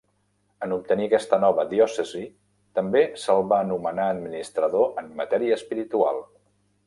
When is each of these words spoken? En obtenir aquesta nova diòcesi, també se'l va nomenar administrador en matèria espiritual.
En 0.67 0.71
obtenir 0.75 1.03
aquesta 1.07 1.37
nova 1.43 1.65
diòcesi, 1.73 2.21
també 2.79 3.03
se'l 3.25 3.43
va 3.53 3.61
nomenar 3.73 4.09
administrador 4.15 4.89
en 5.03 5.11
matèria 5.23 5.61
espiritual. 5.63 6.23